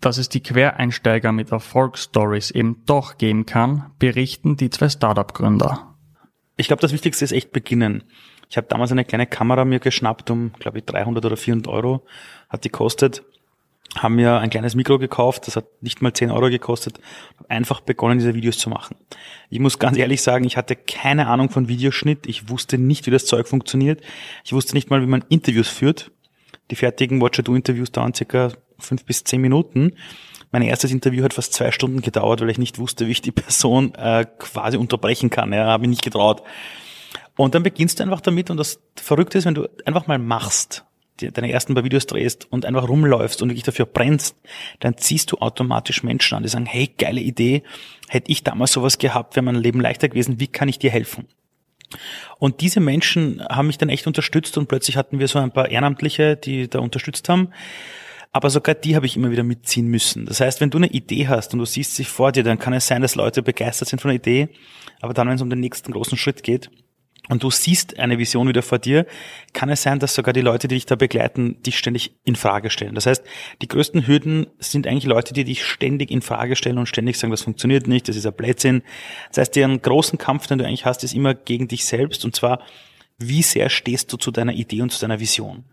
Dass 0.00 0.16
es 0.16 0.30
die 0.30 0.42
Quereinsteiger 0.42 1.30
mit 1.30 1.52
Erfolgsstories 1.52 2.50
eben 2.50 2.82
doch 2.86 3.18
geben 3.18 3.44
kann, 3.44 3.90
berichten 3.98 4.56
die 4.56 4.70
zwei 4.70 4.88
Startup-Gründer. 4.88 5.94
Ich 6.56 6.68
glaube, 6.68 6.80
das 6.80 6.92
Wichtigste 6.92 7.24
ist 7.24 7.32
echt 7.32 7.52
beginnen. 7.52 8.04
Ich 8.48 8.56
habe 8.56 8.66
damals 8.66 8.92
eine 8.92 9.04
kleine 9.04 9.26
Kamera 9.26 9.64
mir 9.64 9.78
geschnappt 9.78 10.30
um, 10.30 10.52
glaube 10.58 10.78
ich, 10.78 10.84
300 10.84 11.24
oder 11.24 11.36
400 11.36 11.72
Euro, 11.72 12.04
hat 12.48 12.64
die 12.64 12.70
kostet. 12.70 13.22
Haben 13.96 14.16
mir 14.16 14.38
ein 14.38 14.50
kleines 14.50 14.74
Mikro 14.74 14.98
gekauft, 14.98 15.46
das 15.46 15.56
hat 15.56 15.66
nicht 15.80 16.00
mal 16.00 16.12
10 16.12 16.30
Euro 16.30 16.48
gekostet, 16.48 17.00
habe 17.38 17.50
einfach 17.50 17.80
begonnen, 17.80 18.18
diese 18.18 18.34
Videos 18.34 18.56
zu 18.56 18.70
machen. 18.70 18.96
Ich 19.50 19.58
muss 19.58 19.80
ganz 19.80 19.98
ehrlich 19.98 20.22
sagen, 20.22 20.44
ich 20.44 20.56
hatte 20.56 20.76
keine 20.76 21.26
Ahnung 21.26 21.50
von 21.50 21.66
Videoschnitt, 21.66 22.26
ich 22.26 22.48
wusste 22.48 22.78
nicht, 22.78 23.06
wie 23.06 23.10
das 23.10 23.26
Zeug 23.26 23.48
funktioniert, 23.48 24.00
ich 24.44 24.52
wusste 24.52 24.74
nicht 24.74 24.90
mal, 24.90 25.02
wie 25.02 25.06
man 25.06 25.24
Interviews 25.28 25.68
führt. 25.68 26.12
Die 26.70 26.76
fertigen 26.76 27.20
Watcher-Do-Interviews 27.20 27.90
dauern 27.90 28.14
circa 28.14 28.52
fünf 28.80 29.04
bis 29.04 29.24
zehn 29.24 29.40
Minuten. 29.40 29.92
Mein 30.52 30.62
erstes 30.62 30.90
Interview 30.90 31.22
hat 31.22 31.34
fast 31.34 31.52
zwei 31.52 31.70
Stunden 31.70 32.00
gedauert, 32.00 32.40
weil 32.40 32.50
ich 32.50 32.58
nicht 32.58 32.78
wusste, 32.78 33.06
wie 33.06 33.12
ich 33.12 33.22
die 33.22 33.32
Person 33.32 33.94
äh, 33.94 34.26
quasi 34.38 34.76
unterbrechen 34.76 35.30
kann. 35.30 35.52
Ja, 35.52 35.66
habe 35.66 35.84
ich 35.84 35.90
nicht 35.90 36.02
getraut. 36.02 36.42
Und 37.36 37.54
dann 37.54 37.62
beginnst 37.62 37.98
du 37.98 38.02
einfach 38.02 38.20
damit 38.20 38.50
und 38.50 38.56
das 38.56 38.80
Verrückte 38.96 39.38
ist, 39.38 39.46
wenn 39.46 39.54
du 39.54 39.68
einfach 39.84 40.06
mal 40.06 40.18
machst, 40.18 40.84
deine 41.28 41.50
ersten 41.52 41.74
paar 41.74 41.84
Videos 41.84 42.06
drehst 42.06 42.50
und 42.50 42.64
einfach 42.64 42.88
rumläufst 42.88 43.42
und 43.42 43.50
wirklich 43.50 43.64
dafür 43.64 43.86
brennst, 43.86 44.36
dann 44.80 44.96
ziehst 44.96 45.32
du 45.32 45.38
automatisch 45.38 46.02
Menschen 46.02 46.36
an, 46.36 46.42
die 46.42 46.48
sagen, 46.48 46.66
hey, 46.66 46.90
geile 46.98 47.20
Idee, 47.20 47.62
hätte 48.08 48.30
ich 48.32 48.42
damals 48.42 48.72
sowas 48.72 48.98
gehabt, 48.98 49.36
wäre 49.36 49.44
mein 49.44 49.56
Leben 49.56 49.80
leichter 49.80 50.08
gewesen, 50.08 50.40
wie 50.40 50.46
kann 50.46 50.68
ich 50.68 50.78
dir 50.78 50.90
helfen? 50.90 51.28
Und 52.38 52.60
diese 52.60 52.80
Menschen 52.80 53.44
haben 53.48 53.66
mich 53.66 53.78
dann 53.78 53.88
echt 53.88 54.06
unterstützt 54.06 54.56
und 54.56 54.68
plötzlich 54.68 54.96
hatten 54.96 55.18
wir 55.18 55.28
so 55.28 55.38
ein 55.38 55.50
paar 55.50 55.70
Ehrenamtliche, 55.70 56.36
die 56.36 56.68
da 56.68 56.78
unterstützt 56.78 57.28
haben. 57.28 57.52
Aber 58.32 58.48
sogar 58.50 58.74
die 58.76 58.94
habe 58.94 59.06
ich 59.06 59.16
immer 59.16 59.30
wieder 59.30 59.42
mitziehen 59.42 59.88
müssen. 59.88 60.26
Das 60.26 60.40
heißt, 60.40 60.60
wenn 60.60 60.70
du 60.70 60.78
eine 60.78 60.88
Idee 60.88 61.26
hast 61.26 61.52
und 61.52 61.58
du 61.58 61.64
siehst 61.64 61.96
sich 61.96 62.08
vor 62.08 62.30
dir, 62.30 62.44
dann 62.44 62.58
kann 62.58 62.72
es 62.72 62.86
sein, 62.86 63.02
dass 63.02 63.16
Leute 63.16 63.42
begeistert 63.42 63.88
sind 63.88 64.00
von 64.00 64.10
der 64.10 64.16
Idee. 64.16 64.48
Aber 65.00 65.14
dann, 65.14 65.26
wenn 65.28 65.34
es 65.34 65.42
um 65.42 65.50
den 65.50 65.60
nächsten 65.60 65.92
großen 65.92 66.16
Schritt 66.16 66.42
geht, 66.42 66.70
und 67.30 67.44
du 67.44 67.50
siehst 67.50 67.98
eine 68.00 68.18
Vision 68.18 68.48
wieder 68.48 68.62
vor 68.62 68.80
dir, 68.80 69.06
kann 69.52 69.68
es 69.68 69.82
sein, 69.82 70.00
dass 70.00 70.16
sogar 70.16 70.32
die 70.32 70.40
Leute, 70.40 70.66
die 70.66 70.74
dich 70.74 70.86
da 70.86 70.96
begleiten, 70.96 71.62
dich 71.62 71.78
ständig 71.78 72.12
in 72.24 72.34
Frage 72.34 72.70
stellen. 72.70 72.96
Das 72.96 73.06
heißt, 73.06 73.22
die 73.62 73.68
größten 73.68 74.08
Hürden 74.08 74.48
sind 74.58 74.88
eigentlich 74.88 75.04
Leute, 75.04 75.32
die 75.32 75.44
dich 75.44 75.64
ständig 75.64 76.10
in 76.10 76.22
Frage 76.22 76.56
stellen 76.56 76.76
und 76.76 76.86
ständig 76.86 77.18
sagen, 77.18 77.30
das 77.30 77.42
funktioniert 77.42 77.86
nicht, 77.86 78.08
das 78.08 78.16
ist 78.16 78.26
ein 78.26 78.32
Blödsinn. 78.32 78.82
Das 79.28 79.38
heißt, 79.38 79.54
der 79.54 79.68
großen 79.78 80.18
Kampf, 80.18 80.48
den 80.48 80.58
du 80.58 80.66
eigentlich 80.66 80.86
hast, 80.86 81.04
ist 81.04 81.14
immer 81.14 81.34
gegen 81.34 81.68
dich 81.68 81.84
selbst 81.84 82.24
und 82.24 82.34
zwar, 82.34 82.62
wie 83.16 83.42
sehr 83.42 83.70
stehst 83.70 84.12
du 84.12 84.16
zu 84.16 84.32
deiner 84.32 84.54
Idee 84.54 84.82
und 84.82 84.90
zu 84.90 85.00
deiner 85.00 85.20
Vision. 85.20 85.64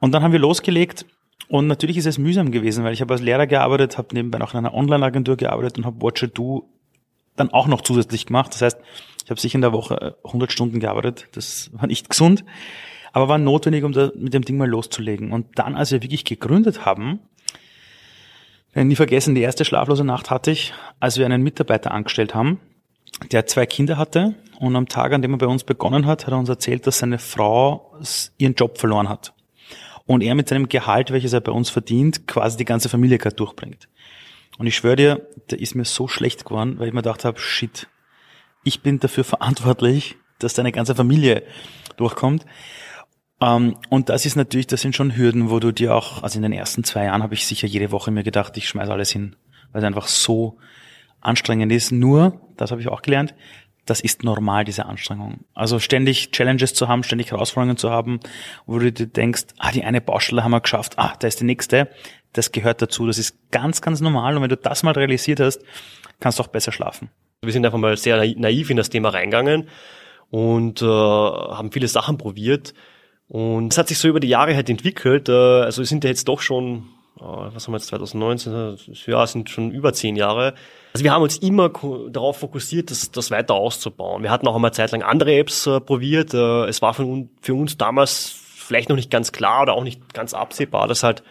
Und 0.00 0.12
dann 0.12 0.22
haben 0.22 0.32
wir 0.32 0.38
losgelegt 0.38 1.04
und 1.48 1.66
natürlich 1.66 1.96
ist 1.96 2.06
es 2.06 2.18
mühsam 2.18 2.50
gewesen, 2.50 2.84
weil 2.84 2.92
ich 2.92 3.00
habe 3.00 3.14
als 3.14 3.22
Lehrer 3.22 3.46
gearbeitet, 3.46 3.96
habe 3.96 4.14
nebenbei 4.14 4.40
auch 4.40 4.52
in 4.52 4.58
einer 4.58 4.74
Online-Agentur 4.74 5.36
gearbeitet 5.36 5.78
und 5.78 5.86
habe 5.86 6.02
Watcher 6.02 6.28
Do 6.28 6.68
dann 7.36 7.50
auch 7.50 7.66
noch 7.66 7.80
zusätzlich 7.80 8.26
gemacht. 8.26 8.52
Das 8.52 8.62
heißt, 8.62 8.78
ich 9.24 9.30
habe 9.30 9.40
sicher 9.40 9.54
in 9.54 9.62
der 9.62 9.72
Woche 9.72 10.16
100 10.24 10.52
Stunden 10.52 10.80
gearbeitet. 10.80 11.28
Das 11.32 11.70
war 11.72 11.86
nicht 11.86 12.10
gesund, 12.10 12.44
aber 13.12 13.28
war 13.28 13.38
notwendig, 13.38 13.84
um 13.84 13.92
da 13.92 14.10
mit 14.14 14.34
dem 14.34 14.42
Ding 14.42 14.58
mal 14.58 14.68
loszulegen. 14.68 15.32
Und 15.32 15.58
dann, 15.58 15.74
als 15.74 15.90
wir 15.90 16.02
wirklich 16.02 16.24
gegründet 16.24 16.84
haben, 16.84 17.20
nie 18.74 18.96
vergessen, 18.96 19.34
die 19.34 19.40
erste 19.40 19.64
schlaflose 19.64 20.04
Nacht 20.04 20.30
hatte 20.30 20.50
ich, 20.50 20.74
als 21.00 21.16
wir 21.16 21.24
einen 21.24 21.42
Mitarbeiter 21.42 21.92
angestellt 21.92 22.34
haben, 22.34 22.60
der 23.32 23.46
zwei 23.46 23.64
Kinder 23.64 23.96
hatte 23.96 24.34
und 24.60 24.76
am 24.76 24.86
Tag, 24.86 25.12
an 25.12 25.22
dem 25.22 25.32
er 25.32 25.38
bei 25.38 25.46
uns 25.46 25.64
begonnen 25.64 26.04
hat, 26.04 26.26
hat 26.26 26.32
er 26.32 26.38
uns 26.38 26.48
erzählt, 26.50 26.86
dass 26.86 26.98
seine 26.98 27.18
Frau 27.18 27.94
ihren 28.36 28.54
Job 28.54 28.78
verloren 28.78 29.08
hat 29.08 29.32
und 30.08 30.22
er 30.22 30.34
mit 30.34 30.48
seinem 30.48 30.70
Gehalt, 30.70 31.12
welches 31.12 31.34
er 31.34 31.42
bei 31.42 31.52
uns 31.52 31.68
verdient, 31.68 32.26
quasi 32.26 32.56
die 32.56 32.64
ganze 32.64 32.88
Familie 32.88 33.18
gerade 33.18 33.36
durchbringt. 33.36 33.88
Und 34.58 34.66
ich 34.66 34.74
schwöre 34.74 34.96
dir, 34.96 35.28
der 35.50 35.60
ist 35.60 35.74
mir 35.74 35.84
so 35.84 36.08
schlecht 36.08 36.46
geworden, 36.46 36.78
weil 36.78 36.88
ich 36.88 36.94
mir 36.94 37.02
gedacht 37.02 37.26
habe, 37.26 37.38
shit, 37.38 37.88
ich 38.64 38.80
bin 38.80 38.98
dafür 38.98 39.22
verantwortlich, 39.36 40.16
dass 40.38 40.54
deine 40.54 40.72
ganze 40.72 40.94
Familie 40.94 41.44
durchkommt. 41.96 42.46
Um, 43.40 43.46
ähm, 43.46 43.76
und 43.90 44.08
das 44.08 44.26
ist 44.26 44.34
natürlich, 44.34 44.66
das 44.66 44.80
sind 44.80 44.96
schon 44.96 45.14
Hürden, 45.14 45.50
wo 45.50 45.60
du 45.60 45.70
dir 45.72 45.94
auch, 45.94 46.24
also 46.24 46.38
in 46.38 46.42
den 46.42 46.52
ersten 46.52 46.82
zwei 46.82 47.04
Jahren 47.04 47.22
habe 47.22 47.34
ich 47.34 47.46
sicher 47.46 47.68
jede 47.68 47.92
Woche 47.92 48.10
mir 48.10 48.24
gedacht, 48.24 48.56
ich 48.56 48.66
schmeiß 48.66 48.88
alles 48.88 49.12
hin, 49.12 49.36
weil 49.70 49.82
es 49.82 49.86
einfach 49.86 50.08
so 50.08 50.58
anstrengend 51.20 51.70
ist. 51.70 51.92
Nur, 51.92 52.40
das 52.56 52.72
habe 52.72 52.80
ich 52.80 52.88
auch 52.88 53.02
gelernt, 53.02 53.34
das 53.90 54.00
ist 54.00 54.24
normal, 54.24 54.64
diese 54.64 54.86
Anstrengung. 54.86 55.44
Also 55.54 55.78
ständig 55.78 56.30
Challenges 56.32 56.74
zu 56.74 56.88
haben, 56.88 57.02
ständig 57.02 57.30
Herausforderungen 57.30 57.76
zu 57.76 57.90
haben, 57.90 58.20
wo 58.66 58.78
du 58.78 58.92
dir 58.92 59.06
denkst, 59.06 59.46
ah, 59.58 59.72
die 59.72 59.84
eine 59.84 60.00
Baustelle 60.00 60.44
haben 60.44 60.50
wir 60.50 60.60
geschafft, 60.60 60.94
ah, 60.98 61.14
da 61.18 61.26
ist 61.26 61.40
die 61.40 61.44
nächste. 61.44 61.88
Das 62.32 62.52
gehört 62.52 62.82
dazu. 62.82 63.06
Das 63.06 63.18
ist 63.18 63.50
ganz, 63.50 63.80
ganz 63.80 64.00
normal. 64.00 64.36
Und 64.36 64.42
wenn 64.42 64.50
du 64.50 64.56
das 64.56 64.82
mal 64.82 64.92
realisiert 64.92 65.40
hast, 65.40 65.62
kannst 66.20 66.38
du 66.38 66.42
auch 66.42 66.48
besser 66.48 66.72
schlafen. 66.72 67.10
Wir 67.42 67.52
sind 67.52 67.64
einfach 67.64 67.78
mal 67.78 67.96
sehr 67.96 68.16
naiv 68.36 68.70
in 68.70 68.76
das 68.76 68.90
Thema 68.90 69.10
reingegangen 69.10 69.68
und 70.30 70.82
äh, 70.82 70.84
haben 70.84 71.72
viele 71.72 71.88
Sachen 71.88 72.18
probiert. 72.18 72.74
Und 73.28 73.72
es 73.72 73.78
hat 73.78 73.88
sich 73.88 73.98
so 73.98 74.08
über 74.08 74.20
die 74.20 74.28
Jahre 74.28 74.54
halt 74.54 74.68
entwickelt. 74.68 75.28
Äh, 75.28 75.32
also 75.32 75.82
wir 75.82 75.86
sind 75.86 76.04
ja 76.04 76.10
jetzt 76.10 76.28
doch 76.28 76.40
schon 76.40 76.88
was 77.20 77.66
haben 77.66 77.72
wir 77.72 77.78
jetzt 77.78 77.88
2019? 77.88 78.76
Ja, 79.06 79.26
sind 79.26 79.50
schon 79.50 79.70
über 79.70 79.92
zehn 79.92 80.16
Jahre. 80.16 80.54
Also 80.92 81.04
wir 81.04 81.12
haben 81.12 81.22
uns 81.22 81.38
immer 81.38 81.70
darauf 82.10 82.38
fokussiert, 82.38 82.90
das, 82.90 83.10
das 83.10 83.30
weiter 83.30 83.54
auszubauen. 83.54 84.22
Wir 84.22 84.30
hatten 84.30 84.48
auch 84.48 84.54
einmal 84.54 84.72
Zeit 84.72 84.90
lang 84.92 85.02
andere 85.02 85.36
Apps 85.36 85.66
äh, 85.66 85.80
probiert. 85.80 86.34
Äh, 86.34 86.66
es 86.66 86.82
war 86.82 86.94
für, 86.94 87.26
für, 87.40 87.54
uns 87.54 87.76
damals 87.76 88.34
vielleicht 88.56 88.88
noch 88.88 88.96
nicht 88.96 89.10
ganz 89.10 89.32
klar 89.32 89.62
oder 89.62 89.74
auch 89.74 89.84
nicht 89.84 90.14
ganz 90.14 90.34
absehbar, 90.34 90.88
dass 90.88 91.02
halt 91.02 91.22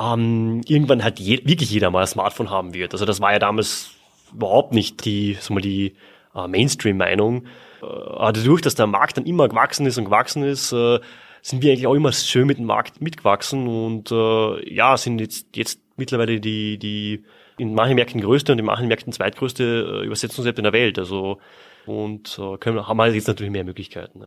ähm, 0.00 0.62
irgendwann 0.66 1.04
halt 1.04 1.20
je, 1.20 1.40
wirklich 1.44 1.70
jeder 1.70 1.90
mal 1.90 2.00
ein 2.00 2.06
Smartphone 2.06 2.50
haben 2.50 2.74
wird. 2.74 2.92
Also 2.92 3.04
das 3.04 3.20
war 3.20 3.32
ja 3.32 3.38
damals 3.38 3.90
überhaupt 4.32 4.72
nicht 4.72 5.04
die, 5.04 5.36
so 5.40 5.54
mal 5.54 5.60
die 5.60 5.94
äh, 6.34 6.48
Mainstream-Meinung. 6.48 7.46
Äh, 7.82 7.86
aber 7.86 8.32
dadurch, 8.32 8.62
dass 8.62 8.74
der 8.74 8.86
Markt 8.86 9.16
dann 9.16 9.26
immer 9.26 9.48
gewachsen 9.48 9.86
ist 9.86 9.98
und 9.98 10.06
gewachsen 10.06 10.42
ist, 10.44 10.72
äh, 10.72 11.00
sind 11.42 11.62
wir 11.62 11.72
eigentlich 11.72 11.86
auch 11.86 11.94
immer 11.94 12.12
schön 12.12 12.46
mit 12.46 12.58
dem 12.58 12.64
Markt 12.64 13.02
mitgewachsen 13.02 13.68
und 13.68 14.10
äh, 14.10 14.74
ja, 14.74 14.96
sind 14.96 15.20
jetzt, 15.20 15.48
jetzt 15.54 15.78
mittlerweile 15.96 16.40
die, 16.40 16.78
die 16.78 17.22
in 17.58 17.74
manchen 17.74 17.96
Märkten 17.96 18.20
größte 18.20 18.52
und 18.52 18.58
in 18.58 18.64
manchen 18.64 18.88
Märkten 18.88 19.12
zweitgrößte 19.12 20.02
äh, 20.02 20.06
Übersetzungs-App 20.06 20.58
in 20.58 20.64
der 20.64 20.72
Welt. 20.72 20.98
Also 20.98 21.38
und 21.86 22.38
äh, 22.38 22.56
können, 22.58 22.86
haben 22.86 23.00
halt 23.00 23.14
jetzt 23.14 23.28
natürlich 23.28 23.52
mehr 23.52 23.64
Möglichkeiten. 23.64 24.24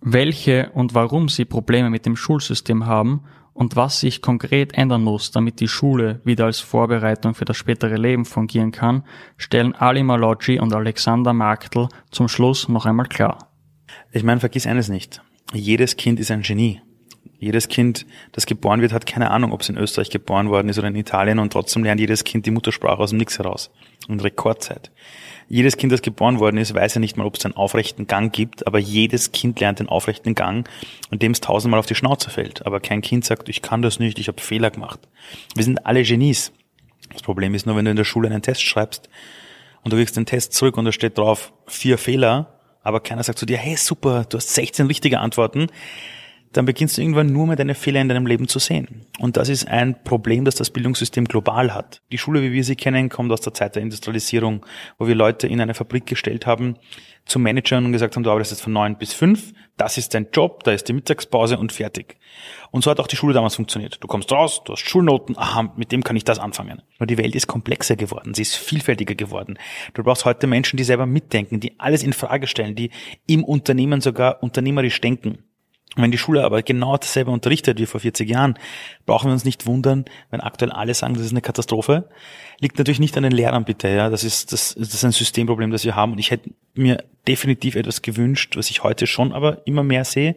Welche 0.00 0.70
und 0.74 0.94
warum 0.94 1.28
Sie 1.28 1.44
Probleme 1.44 1.90
mit 1.90 2.06
dem 2.06 2.16
Schulsystem 2.16 2.86
haben 2.86 3.24
und 3.54 3.74
was 3.74 4.00
sich 4.00 4.22
konkret 4.22 4.76
ändern 4.76 5.02
muss, 5.02 5.30
damit 5.30 5.60
die 5.60 5.68
Schule 5.68 6.20
wieder 6.24 6.44
als 6.44 6.60
Vorbereitung 6.60 7.34
für 7.34 7.46
das 7.46 7.56
spätere 7.56 7.96
Leben 7.96 8.24
fungieren 8.24 8.70
kann, 8.70 9.04
stellen 9.36 9.74
Ali 9.74 10.02
Maloggi 10.02 10.60
und 10.60 10.74
Alexander 10.74 11.32
Marktl 11.32 11.88
zum 12.10 12.28
Schluss 12.28 12.68
noch 12.68 12.86
einmal 12.86 13.06
klar. 13.06 13.50
Ich 14.12 14.22
meine, 14.22 14.40
vergiss 14.40 14.66
eines 14.66 14.88
nicht. 14.88 15.22
Jedes 15.52 15.96
Kind 15.96 16.20
ist 16.20 16.30
ein 16.30 16.42
Genie. 16.42 16.80
Jedes 17.38 17.68
Kind, 17.68 18.06
das 18.32 18.46
geboren 18.46 18.80
wird, 18.80 18.92
hat 18.92 19.06
keine 19.06 19.30
Ahnung, 19.30 19.52
ob 19.52 19.60
es 19.60 19.68
in 19.68 19.76
Österreich 19.76 20.10
geboren 20.10 20.50
worden 20.50 20.68
ist 20.68 20.78
oder 20.78 20.88
in 20.88 20.96
Italien 20.96 21.38
und 21.38 21.52
trotzdem 21.52 21.84
lernt 21.84 22.00
jedes 22.00 22.24
Kind 22.24 22.46
die 22.46 22.50
Muttersprache 22.50 22.98
aus 22.98 23.10
dem 23.10 23.18
Nix 23.18 23.38
heraus. 23.38 23.70
In 24.08 24.20
Rekordzeit. 24.20 24.90
Jedes 25.48 25.76
Kind, 25.76 25.92
das 25.92 26.02
geboren 26.02 26.40
worden 26.40 26.58
ist, 26.58 26.74
weiß 26.74 26.94
ja 26.94 27.00
nicht 27.00 27.16
mal, 27.16 27.26
ob 27.26 27.36
es 27.36 27.44
einen 27.44 27.54
aufrechten 27.54 28.06
Gang 28.08 28.32
gibt, 28.32 28.66
aber 28.66 28.78
jedes 28.78 29.30
Kind 29.30 29.60
lernt 29.60 29.78
den 29.78 29.88
aufrechten 29.88 30.34
Gang, 30.34 30.68
und 31.10 31.22
dem 31.22 31.32
es 31.32 31.40
tausendmal 31.40 31.78
auf 31.78 31.86
die 31.86 31.94
Schnauze 31.94 32.30
fällt. 32.30 32.66
Aber 32.66 32.80
kein 32.80 33.00
Kind 33.00 33.24
sagt, 33.24 33.48
ich 33.48 33.62
kann 33.62 33.80
das 33.82 34.00
nicht, 34.00 34.18
ich 34.18 34.26
habe 34.28 34.40
Fehler 34.40 34.70
gemacht. 34.70 35.00
Wir 35.54 35.62
sind 35.62 35.86
alle 35.86 36.02
Genies. 36.02 36.52
Das 37.12 37.22
Problem 37.22 37.54
ist 37.54 37.66
nur, 37.66 37.76
wenn 37.76 37.84
du 37.84 37.92
in 37.92 37.96
der 37.96 38.04
Schule 38.04 38.28
einen 38.28 38.42
Test 38.42 38.62
schreibst 38.62 39.08
und 39.82 39.92
du 39.92 39.96
kriegst 39.96 40.16
den 40.16 40.26
Test 40.26 40.52
zurück 40.52 40.76
und 40.76 40.84
da 40.84 40.90
steht 40.90 41.16
drauf 41.16 41.52
vier 41.68 41.98
Fehler, 41.98 42.58
aber 42.82 43.00
keiner 43.00 43.22
sagt 43.22 43.38
zu 43.38 43.46
dir, 43.46 43.56
hey 43.56 43.76
super, 43.76 44.24
du 44.28 44.38
hast 44.38 44.52
16 44.54 44.86
richtige 44.86 45.20
Antworten, 45.20 45.68
dann 46.56 46.64
beginnst 46.64 46.96
du 46.96 47.02
irgendwann 47.02 47.32
nur 47.32 47.46
mehr 47.46 47.56
deine 47.56 47.74
Fehler 47.74 48.00
in 48.00 48.08
deinem 48.08 48.26
Leben 48.26 48.48
zu 48.48 48.58
sehen. 48.58 49.06
Und 49.18 49.36
das 49.36 49.48
ist 49.48 49.68
ein 49.68 50.02
Problem, 50.04 50.44
das 50.44 50.54
das 50.54 50.70
Bildungssystem 50.70 51.26
global 51.26 51.74
hat. 51.74 52.00
Die 52.12 52.18
Schule, 52.18 52.42
wie 52.42 52.52
wir 52.52 52.64
sie 52.64 52.76
kennen, 52.76 53.08
kommt 53.08 53.32
aus 53.32 53.40
der 53.40 53.54
Zeit 53.54 53.74
der 53.76 53.82
Industrialisierung, 53.82 54.64
wo 54.98 55.06
wir 55.06 55.14
Leute 55.14 55.46
in 55.46 55.60
eine 55.60 55.74
Fabrik 55.74 56.06
gestellt 56.06 56.46
haben, 56.46 56.76
zu 57.26 57.38
Managern 57.38 57.84
und 57.84 57.92
gesagt 57.92 58.16
haben, 58.16 58.22
du 58.22 58.30
arbeitest 58.30 58.52
jetzt 58.52 58.62
von 58.62 58.72
neun 58.72 58.96
bis 58.96 59.12
fünf, 59.12 59.52
das 59.76 59.98
ist 59.98 60.14
dein 60.14 60.28
Job, 60.32 60.62
da 60.64 60.72
ist 60.72 60.88
die 60.88 60.92
Mittagspause 60.92 61.58
und 61.58 61.72
fertig. 61.72 62.16
Und 62.70 62.84
so 62.84 62.90
hat 62.90 63.00
auch 63.00 63.08
die 63.08 63.16
Schule 63.16 63.34
damals 63.34 63.56
funktioniert. 63.56 63.98
Du 64.00 64.06
kommst 64.06 64.30
raus, 64.32 64.62
du 64.64 64.72
hast 64.72 64.88
Schulnoten, 64.88 65.36
aha, 65.36 65.72
mit 65.76 65.92
dem 65.92 66.04
kann 66.04 66.16
ich 66.16 66.24
das 66.24 66.38
anfangen. 66.38 66.82
Nur 66.98 67.06
die 67.06 67.18
Welt 67.18 67.34
ist 67.34 67.48
komplexer 67.48 67.96
geworden, 67.96 68.32
sie 68.32 68.42
ist 68.42 68.54
vielfältiger 68.54 69.14
geworden. 69.14 69.58
Du 69.94 70.02
brauchst 70.02 70.24
heute 70.24 70.46
Menschen, 70.46 70.76
die 70.76 70.84
selber 70.84 71.06
mitdenken, 71.06 71.60
die 71.60 71.78
alles 71.78 72.02
in 72.02 72.12
Frage 72.12 72.46
stellen, 72.46 72.76
die 72.76 72.90
im 73.26 73.44
Unternehmen 73.44 74.00
sogar 74.00 74.42
unternehmerisch 74.42 75.00
denken. 75.00 75.38
Wenn 75.96 76.10
die 76.10 76.18
Schule 76.18 76.44
aber 76.44 76.62
genau 76.62 76.96
dasselbe 76.96 77.30
unterrichtet 77.30 77.78
wie 77.78 77.86
vor 77.86 78.00
40 78.00 78.28
Jahren, 78.28 78.58
brauchen 79.06 79.28
wir 79.28 79.32
uns 79.32 79.46
nicht 79.46 79.66
wundern, 79.66 80.04
wenn 80.30 80.42
aktuell 80.42 80.70
alle 80.70 80.92
sagen, 80.92 81.14
das 81.14 81.24
ist 81.24 81.30
eine 81.30 81.40
Katastrophe. 81.40 82.08
Liegt 82.60 82.76
natürlich 82.76 83.00
nicht 83.00 83.16
an 83.16 83.22
den 83.22 83.32
Lehrern 83.32 83.64
bitte, 83.64 83.88
ja. 83.88 84.10
Das 84.10 84.22
ist, 84.22 84.52
das, 84.52 84.74
das 84.78 84.92
ist 84.92 85.04
ein 85.04 85.12
Systemproblem, 85.12 85.70
das 85.70 85.84
wir 85.84 85.96
haben. 85.96 86.12
Und 86.12 86.18
ich 86.18 86.30
hätte 86.30 86.50
mir 86.74 87.02
definitiv 87.26 87.76
etwas 87.76 88.02
gewünscht, 88.02 88.56
was 88.56 88.70
ich 88.70 88.82
heute 88.82 89.06
schon 89.06 89.32
aber 89.32 89.66
immer 89.66 89.82
mehr 89.82 90.04
sehe. 90.04 90.36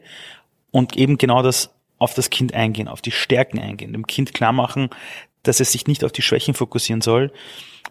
Und 0.72 0.96
eben 0.96 1.18
genau 1.18 1.44
das 1.44 1.76
auf 1.98 2.14
das 2.14 2.30
Kind 2.30 2.54
eingehen, 2.54 2.88
auf 2.88 3.02
die 3.02 3.12
Stärken 3.12 3.60
eingehen, 3.60 3.92
dem 3.92 4.08
Kind 4.08 4.34
klar 4.34 4.54
machen, 4.54 4.90
dass 5.44 5.60
es 5.60 5.74
sich 5.74 5.88
nicht 5.88 6.06
auf 6.06 6.14
die 6.14 6.22
Schwächen 6.22 6.54
fokussieren 6.54 7.02
soll, 7.02 7.32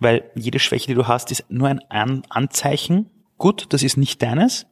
weil 0.01 0.25
jede 0.35 0.59
Schwäche, 0.59 0.87
die 0.87 0.95
du 0.95 1.07
hast, 1.07 1.31
ist 1.31 1.45
nur 1.51 1.69
ein 1.69 2.23
Anzeichen. 2.31 3.11
Gut, 3.37 3.67
das 3.71 3.83
ist 3.83 3.97
nicht 3.97 4.23
deines, 4.23 4.67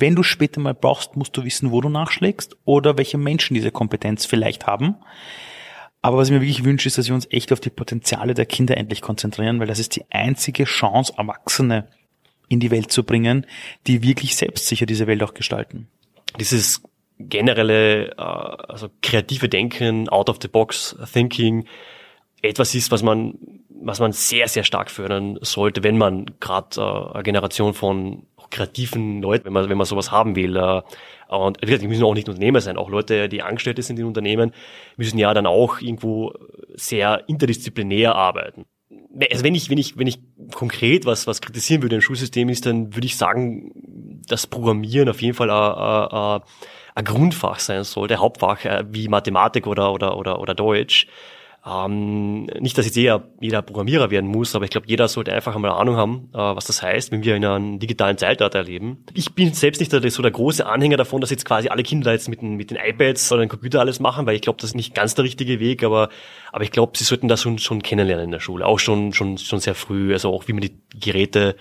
wenn 0.00 0.14
du 0.14 0.22
später 0.22 0.60
mal 0.60 0.74
brauchst, 0.74 1.16
musst 1.16 1.36
du 1.36 1.44
wissen, 1.44 1.70
wo 1.70 1.80
du 1.80 1.88
nachschlägst 1.88 2.56
oder 2.64 2.98
welche 2.98 3.18
Menschen 3.18 3.54
diese 3.54 3.70
Kompetenz 3.70 4.26
vielleicht 4.26 4.66
haben. 4.66 4.96
Aber 6.02 6.18
was 6.18 6.28
ich 6.28 6.34
mir 6.34 6.40
wirklich 6.40 6.64
wünsche, 6.64 6.88
ist, 6.88 6.98
dass 6.98 7.08
wir 7.08 7.14
uns 7.14 7.26
echt 7.30 7.52
auf 7.52 7.60
die 7.60 7.70
Potenziale 7.70 8.34
der 8.34 8.46
Kinder 8.46 8.76
endlich 8.76 9.02
konzentrieren, 9.02 9.58
weil 9.58 9.66
das 9.66 9.78
ist 9.78 9.96
die 9.96 10.04
einzige 10.10 10.64
Chance, 10.64 11.14
Erwachsene 11.16 11.88
in 12.48 12.60
die 12.60 12.70
Welt 12.70 12.92
zu 12.92 13.02
bringen, 13.02 13.46
die 13.86 14.02
wirklich 14.02 14.36
selbstsicher 14.36 14.86
diese 14.86 15.06
Welt 15.06 15.22
auch 15.22 15.34
gestalten. 15.34 15.88
Dieses 16.38 16.82
generelle, 17.18 18.10
äh, 18.10 18.20
also 18.20 18.88
kreative 19.02 19.48
Denken, 19.48 20.08
out 20.08 20.28
of 20.28 20.38
the 20.40 20.48
box 20.48 20.96
thinking, 21.12 21.66
etwas 22.42 22.74
ist, 22.74 22.90
was 22.90 23.02
man, 23.02 23.34
was 23.68 24.00
man 24.00 24.12
sehr, 24.12 24.48
sehr 24.48 24.64
stark 24.64 24.90
fördern 24.90 25.38
sollte, 25.40 25.82
wenn 25.82 25.98
man 25.98 26.26
gerade 26.40 26.80
äh, 26.80 27.14
eine 27.14 27.22
Generation 27.22 27.74
von 27.74 28.26
kreativen 28.50 29.22
Leuten, 29.22 29.46
wenn 29.46 29.52
man, 29.52 29.68
wenn 29.68 29.78
man 29.78 29.86
sowas 29.86 30.10
haben 30.10 30.36
will. 30.36 30.56
Äh, 30.56 30.82
und 31.28 31.58
die 31.62 31.88
müssen 31.88 32.04
auch 32.04 32.14
nicht 32.14 32.28
Unternehmer 32.28 32.60
sein, 32.60 32.76
auch 32.76 32.88
Leute, 32.88 33.28
die 33.28 33.42
Angestellte 33.42 33.82
sind 33.82 33.98
in 33.98 34.06
Unternehmen, 34.06 34.52
müssen 34.96 35.18
ja 35.18 35.34
dann 35.34 35.46
auch 35.46 35.80
irgendwo 35.80 36.32
sehr 36.74 37.28
interdisziplinär 37.28 38.14
arbeiten. 38.14 38.64
Also 39.30 39.42
wenn 39.42 39.54
ich, 39.54 39.68
wenn 39.70 39.78
ich, 39.78 39.98
wenn 39.98 40.06
ich 40.06 40.20
konkret 40.54 41.06
was, 41.06 41.26
was 41.26 41.40
kritisieren 41.40 41.82
würde 41.82 41.96
im 41.96 42.02
Schulsystem 42.02 42.48
ist, 42.48 42.66
dann 42.66 42.94
würde 42.94 43.06
ich 43.06 43.16
sagen, 43.16 43.72
dass 44.28 44.46
Programmieren 44.46 45.08
auf 45.08 45.20
jeden 45.20 45.34
Fall 45.34 45.50
ein, 45.50 46.12
ein, 46.12 46.40
ein 46.94 47.04
Grundfach 47.04 47.58
sein 47.58 47.82
sollte, 47.84 48.18
Hauptfach 48.18 48.64
äh, 48.64 48.84
wie 48.90 49.08
Mathematik 49.08 49.66
oder, 49.66 49.92
oder, 49.92 50.16
oder, 50.16 50.40
oder 50.40 50.54
Deutsch. 50.54 51.06
Ähm, 51.68 52.44
nicht, 52.60 52.78
dass 52.78 52.86
jetzt 52.86 52.94
jeder, 52.94 53.24
jeder 53.40 53.60
Programmierer 53.60 54.12
werden 54.12 54.30
muss, 54.30 54.54
aber 54.54 54.64
ich 54.64 54.70
glaube, 54.70 54.86
jeder 54.86 55.08
sollte 55.08 55.32
einfach 55.32 55.56
einmal 55.56 55.72
Ahnung 55.72 55.96
haben, 55.96 56.30
äh, 56.32 56.38
was 56.38 56.66
das 56.66 56.80
heißt, 56.80 57.10
wenn 57.10 57.24
wir 57.24 57.34
in 57.34 57.44
einem 57.44 57.80
digitalen 57.80 58.16
Zeitalter 58.18 58.62
leben. 58.62 59.04
Ich 59.14 59.34
bin 59.34 59.52
selbst 59.52 59.80
nicht 59.80 59.90
so 59.90 60.22
der 60.22 60.30
große 60.30 60.64
Anhänger 60.64 60.96
davon, 60.96 61.20
dass 61.20 61.30
jetzt 61.30 61.44
quasi 61.44 61.68
alle 61.68 61.82
Kinder 61.82 62.12
jetzt 62.12 62.28
mit 62.28 62.40
den, 62.40 62.54
mit 62.54 62.70
den 62.70 62.78
iPads 62.78 63.32
oder 63.32 63.40
den 63.40 63.48
Computer 63.48 63.80
alles 63.80 63.98
machen, 63.98 64.26
weil 64.26 64.36
ich 64.36 64.42
glaube, 64.42 64.60
das 64.60 64.70
ist 64.70 64.76
nicht 64.76 64.94
ganz 64.94 65.16
der 65.16 65.24
richtige 65.24 65.58
Weg, 65.58 65.82
aber, 65.82 66.08
aber 66.52 66.62
ich 66.62 66.70
glaube, 66.70 66.96
sie 66.96 67.04
sollten 67.04 67.26
das 67.26 67.42
schon, 67.42 67.58
schon 67.58 67.82
kennenlernen 67.82 68.26
in 68.26 68.30
der 68.30 68.40
Schule, 68.40 68.64
auch 68.64 68.78
schon, 68.78 69.12
schon, 69.12 69.36
schon 69.36 69.58
sehr 69.58 69.74
früh, 69.74 70.12
also 70.12 70.32
auch 70.32 70.46
wie 70.46 70.52
man 70.52 70.62
die 70.62 70.78
Geräte 71.00 71.56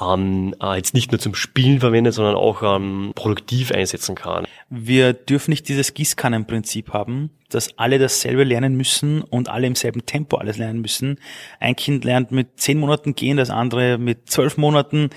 ähm, 0.00 0.54
äh, 0.62 0.76
jetzt 0.76 0.94
nicht 0.94 1.12
nur 1.12 1.18
zum 1.18 1.34
Spielen 1.34 1.80
verwendet, 1.80 2.14
sondern 2.14 2.34
auch 2.34 2.62
ähm, 2.62 3.12
produktiv 3.14 3.72
einsetzen 3.72 4.14
kann. 4.14 4.46
Wir 4.68 5.12
dürfen 5.12 5.50
nicht 5.50 5.68
dieses 5.68 5.94
Gießkannenprinzip 5.94 6.92
haben, 6.92 7.30
dass 7.50 7.78
alle 7.78 7.98
dasselbe 7.98 8.44
lernen 8.44 8.76
müssen 8.76 9.22
und 9.22 9.48
alle 9.48 9.66
im 9.66 9.74
selben 9.74 10.04
Tempo 10.04 10.36
alles 10.36 10.58
lernen 10.58 10.80
müssen. 10.80 11.18
Ein 11.60 11.76
Kind 11.76 12.04
lernt 12.04 12.32
mit 12.32 12.58
zehn 12.60 12.78
Monaten 12.78 13.14
gehen, 13.14 13.36
das 13.36 13.50
andere 13.50 13.98
mit 13.98 14.28
zwölf 14.28 14.56
Monaten. 14.56 15.10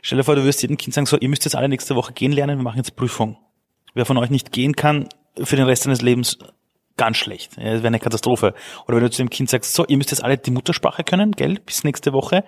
Stell 0.00 0.18
dir 0.18 0.24
vor, 0.24 0.36
du 0.36 0.44
wirst 0.44 0.62
jedem 0.62 0.78
Kind 0.78 0.94
sagen, 0.94 1.06
so, 1.06 1.18
ihr 1.18 1.28
müsst 1.28 1.44
jetzt 1.44 1.56
alle 1.56 1.68
nächste 1.68 1.96
Woche 1.96 2.12
gehen 2.12 2.32
lernen, 2.32 2.58
wir 2.58 2.64
machen 2.64 2.78
jetzt 2.78 2.96
Prüfung. 2.96 3.36
Wer 3.94 4.06
von 4.06 4.16
euch 4.16 4.30
nicht 4.30 4.52
gehen 4.52 4.76
kann, 4.76 5.08
für 5.36 5.56
den 5.56 5.66
Rest 5.66 5.82
seines 5.82 6.02
Lebens 6.02 6.38
ganz 7.02 7.16
schlecht. 7.16 7.56
Das 7.56 7.64
wäre 7.64 7.88
eine 7.88 7.98
Katastrophe. 7.98 8.54
Oder 8.86 8.98
wenn 8.98 9.02
du 9.02 9.10
zu 9.10 9.22
dem 9.22 9.28
Kind 9.28 9.50
sagst, 9.50 9.74
so, 9.74 9.84
ihr 9.86 9.96
müsst 9.96 10.12
jetzt 10.12 10.22
alle 10.22 10.38
die 10.38 10.52
Muttersprache 10.52 11.02
können, 11.02 11.32
gell, 11.32 11.58
bis 11.66 11.82
nächste 11.82 12.12
Woche, 12.12 12.44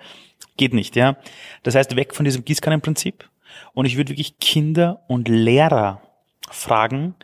geht 0.55 0.73
nicht, 0.73 0.95
ja. 0.95 1.17
Das 1.63 1.75
heißt, 1.75 1.97
weg 1.97 2.15
von 2.15 2.23
diesem 2.23 2.45
Gießkannenprinzip. 2.45 3.29
Und 3.73 3.85
ich 3.85 3.97
würde 3.97 4.11
wirklich 4.11 4.39
Kinder 4.39 5.01
und 5.09 5.27
Lehrer 5.27 6.01
fragen, 6.49 7.15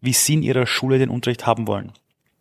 wie 0.00 0.12
sie 0.12 0.34
in 0.34 0.42
ihrer 0.42 0.66
Schule 0.66 0.98
den 0.98 1.10
Unterricht 1.10 1.46
haben 1.46 1.68
wollen. 1.68 1.92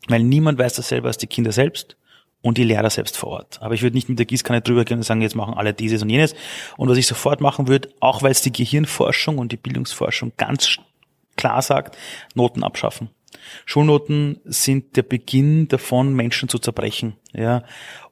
Weil 0.07 0.23
niemand 0.23 0.57
weiß 0.57 0.73
das 0.73 0.87
selber 0.87 1.09
als 1.09 1.17
die 1.17 1.27
Kinder 1.27 1.51
selbst 1.51 1.95
und 2.41 2.57
die 2.57 2.63
Lehrer 2.63 2.89
selbst 2.89 3.17
vor 3.17 3.29
Ort. 3.29 3.61
Aber 3.61 3.75
ich 3.75 3.83
würde 3.83 3.95
nicht 3.95 4.09
mit 4.09 4.17
der 4.17 4.25
Gießkanne 4.25 4.61
drüber 4.61 4.83
gehen 4.83 4.97
und 4.97 5.03
sagen, 5.03 5.21
jetzt 5.21 5.35
machen 5.35 5.53
alle 5.53 5.75
dieses 5.75 6.01
und 6.01 6.09
jenes. 6.09 6.33
Und 6.75 6.89
was 6.89 6.97
ich 6.97 7.05
sofort 7.05 7.39
machen 7.39 7.67
würde, 7.67 7.89
auch 7.99 8.23
weil 8.23 8.31
es 8.31 8.41
die 8.41 8.51
Gehirnforschung 8.51 9.37
und 9.37 9.51
die 9.51 9.57
Bildungsforschung 9.57 10.31
ganz 10.37 10.79
klar 11.35 11.61
sagt, 11.61 11.95
Noten 12.33 12.63
abschaffen. 12.63 13.11
Schulnoten 13.65 14.39
sind 14.45 14.95
der 14.95 15.03
Beginn 15.03 15.67
davon, 15.67 16.13
Menschen 16.13 16.49
zu 16.49 16.59
zerbrechen. 16.59 17.15
Ja. 17.33 17.63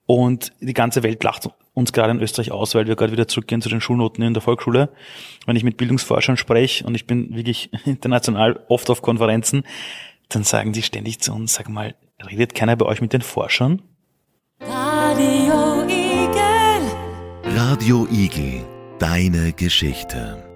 Und 0.06 0.54
die 0.62 0.74
ganze 0.74 1.04
Welt 1.04 1.24
lacht 1.24 1.50
uns 1.74 1.94
gerade 1.94 2.12
in 2.12 2.22
Österreich 2.22 2.52
aus, 2.52 2.74
weil 2.74 2.88
wir 2.88 2.96
gerade 2.96 3.12
wieder 3.12 3.28
zurückgehen 3.28 3.62
zu 3.62 3.70
den 3.70 3.82
Schulnoten 3.82 4.24
in 4.24 4.34
der 4.34 4.42
Volksschule. 4.42 4.90
Wenn 5.46 5.56
ich 5.56 5.64
mit 5.64 5.78
Bildungsforschern 5.78 6.38
spreche 6.38 6.86
und 6.86 6.96
ich 6.96 7.06
bin 7.06 7.36
wirklich 7.36 7.70
international 7.86 8.64
oft 8.68 8.90
auf 8.90 9.02
Konferenzen, 9.02 9.64
dann 10.30 10.44
sagen 10.44 10.74
die 10.74 10.82
ständig 10.82 11.20
zu 11.20 11.34
uns, 11.34 11.54
sag 11.54 11.70
mal, 11.70 11.96
redet 12.30 12.56
keiner 12.56 12.76
bei 12.76 12.86
euch 12.86 13.02
mit 13.02 13.14
den 13.14 13.22
Forschern? 13.22 13.82
Radio 14.60 15.84
Igel. 15.84 17.56
Radio 17.56 18.08
Igel, 18.12 18.66
deine 19.00 19.54
Geschichte. 19.54 20.47